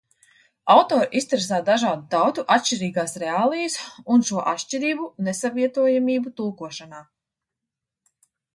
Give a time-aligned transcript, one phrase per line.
[0.75, 3.77] Autore iztirzā dažādu tautu atšķirīgās reālijas
[4.15, 7.07] un šo atšķirību nesavietojamību tulkošanā.